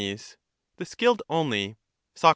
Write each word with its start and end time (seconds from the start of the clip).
The 0.79 0.85
skilled 0.85 1.21
only. 1.29 1.77
Soc. 2.15 2.29